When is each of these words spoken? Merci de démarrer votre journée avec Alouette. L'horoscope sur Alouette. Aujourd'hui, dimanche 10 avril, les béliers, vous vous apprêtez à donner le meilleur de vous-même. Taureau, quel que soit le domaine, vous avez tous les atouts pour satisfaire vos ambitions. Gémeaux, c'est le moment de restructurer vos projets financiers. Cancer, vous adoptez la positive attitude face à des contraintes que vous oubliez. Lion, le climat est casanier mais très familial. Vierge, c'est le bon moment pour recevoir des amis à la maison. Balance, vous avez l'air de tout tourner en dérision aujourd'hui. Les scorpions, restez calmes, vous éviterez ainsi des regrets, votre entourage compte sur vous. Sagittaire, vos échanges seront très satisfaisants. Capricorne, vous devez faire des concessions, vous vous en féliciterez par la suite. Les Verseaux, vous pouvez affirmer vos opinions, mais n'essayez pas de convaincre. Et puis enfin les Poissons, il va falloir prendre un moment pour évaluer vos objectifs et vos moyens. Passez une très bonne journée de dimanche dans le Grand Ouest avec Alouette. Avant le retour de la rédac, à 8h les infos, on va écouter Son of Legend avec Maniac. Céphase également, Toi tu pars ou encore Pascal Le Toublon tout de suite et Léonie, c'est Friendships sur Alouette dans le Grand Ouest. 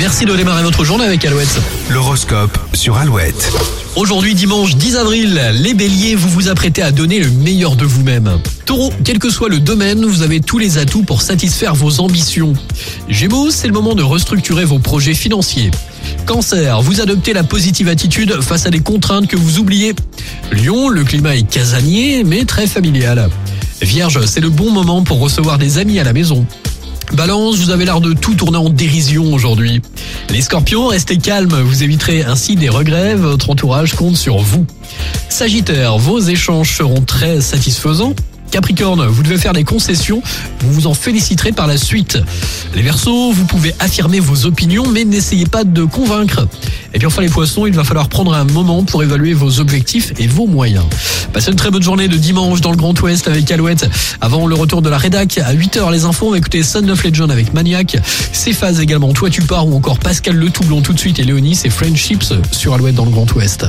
Merci 0.00 0.26
de 0.26 0.36
démarrer 0.36 0.62
votre 0.62 0.84
journée 0.84 1.04
avec 1.04 1.24
Alouette. 1.24 1.60
L'horoscope 1.90 2.56
sur 2.72 2.96
Alouette. 2.96 3.52
Aujourd'hui, 3.96 4.36
dimanche 4.36 4.76
10 4.76 4.96
avril, 4.96 5.40
les 5.54 5.74
béliers, 5.74 6.14
vous 6.14 6.28
vous 6.28 6.48
apprêtez 6.48 6.82
à 6.82 6.92
donner 6.92 7.18
le 7.18 7.28
meilleur 7.30 7.74
de 7.74 7.84
vous-même. 7.84 8.38
Taureau, 8.64 8.92
quel 9.04 9.18
que 9.18 9.28
soit 9.28 9.48
le 9.48 9.58
domaine, 9.58 10.04
vous 10.04 10.22
avez 10.22 10.40
tous 10.40 10.58
les 10.58 10.78
atouts 10.78 11.02
pour 11.02 11.20
satisfaire 11.20 11.74
vos 11.74 11.98
ambitions. 11.98 12.52
Gémeaux, 13.08 13.50
c'est 13.50 13.66
le 13.66 13.72
moment 13.72 13.96
de 13.96 14.04
restructurer 14.04 14.64
vos 14.64 14.78
projets 14.78 15.14
financiers. 15.14 15.72
Cancer, 16.26 16.80
vous 16.80 17.00
adoptez 17.00 17.32
la 17.32 17.42
positive 17.42 17.88
attitude 17.88 18.40
face 18.40 18.66
à 18.66 18.70
des 18.70 18.80
contraintes 18.80 19.26
que 19.26 19.36
vous 19.36 19.58
oubliez. 19.58 19.96
Lion, 20.52 20.88
le 20.88 21.02
climat 21.02 21.34
est 21.34 21.42
casanier 21.48 22.22
mais 22.22 22.44
très 22.44 22.68
familial. 22.68 23.28
Vierge, 23.82 24.24
c'est 24.26 24.40
le 24.40 24.50
bon 24.50 24.70
moment 24.70 25.02
pour 25.02 25.18
recevoir 25.18 25.58
des 25.58 25.78
amis 25.78 25.98
à 25.98 26.04
la 26.04 26.12
maison. 26.12 26.46
Balance, 27.14 27.56
vous 27.56 27.70
avez 27.70 27.84
l'air 27.84 28.00
de 28.00 28.12
tout 28.12 28.34
tourner 28.34 28.58
en 28.58 28.68
dérision 28.68 29.32
aujourd'hui. 29.32 29.80
Les 30.30 30.42
scorpions, 30.42 30.88
restez 30.88 31.16
calmes, 31.16 31.60
vous 31.62 31.82
éviterez 31.82 32.22
ainsi 32.22 32.54
des 32.54 32.68
regrets, 32.68 33.14
votre 33.14 33.50
entourage 33.50 33.94
compte 33.94 34.16
sur 34.16 34.38
vous. 34.38 34.66
Sagittaire, 35.28 35.98
vos 35.98 36.20
échanges 36.20 36.76
seront 36.76 37.00
très 37.00 37.40
satisfaisants. 37.40 38.14
Capricorne, 38.50 39.06
vous 39.06 39.22
devez 39.22 39.36
faire 39.36 39.52
des 39.52 39.64
concessions, 39.64 40.22
vous 40.60 40.72
vous 40.72 40.86
en 40.86 40.94
féliciterez 40.94 41.52
par 41.52 41.66
la 41.66 41.76
suite. 41.76 42.18
Les 42.74 42.82
Verseaux, 42.82 43.32
vous 43.32 43.44
pouvez 43.44 43.74
affirmer 43.78 44.20
vos 44.20 44.46
opinions, 44.46 44.86
mais 44.86 45.04
n'essayez 45.04 45.46
pas 45.46 45.64
de 45.64 45.84
convaincre. 45.84 46.46
Et 46.94 46.98
puis 46.98 47.06
enfin 47.06 47.22
les 47.22 47.28
Poissons, 47.28 47.66
il 47.66 47.74
va 47.74 47.84
falloir 47.84 48.08
prendre 48.08 48.32
un 48.32 48.44
moment 48.44 48.82
pour 48.82 49.02
évaluer 49.02 49.34
vos 49.34 49.60
objectifs 49.60 50.12
et 50.18 50.26
vos 50.26 50.46
moyens. 50.46 50.84
Passez 51.32 51.50
une 51.50 51.56
très 51.56 51.70
bonne 51.70 51.82
journée 51.82 52.08
de 52.08 52.16
dimanche 52.16 52.60
dans 52.60 52.70
le 52.70 52.76
Grand 52.76 52.98
Ouest 53.00 53.28
avec 53.28 53.50
Alouette. 53.50 53.88
Avant 54.20 54.46
le 54.46 54.54
retour 54.54 54.82
de 54.82 54.88
la 54.88 54.98
rédac, 54.98 55.38
à 55.38 55.54
8h 55.54 55.92
les 55.92 56.04
infos, 56.04 56.28
on 56.28 56.30
va 56.30 56.38
écouter 56.38 56.62
Son 56.62 56.88
of 56.88 57.04
Legend 57.04 57.30
avec 57.30 57.52
Maniac. 57.52 57.96
Céphase 58.32 58.80
également, 58.80 59.12
Toi 59.12 59.30
tu 59.30 59.42
pars 59.42 59.66
ou 59.66 59.76
encore 59.76 59.98
Pascal 59.98 60.36
Le 60.36 60.50
Toublon 60.50 60.80
tout 60.80 60.92
de 60.92 60.98
suite 60.98 61.18
et 61.18 61.24
Léonie, 61.24 61.54
c'est 61.54 61.70
Friendships 61.70 62.32
sur 62.52 62.74
Alouette 62.74 62.94
dans 62.94 63.04
le 63.04 63.10
Grand 63.10 63.30
Ouest. 63.34 63.66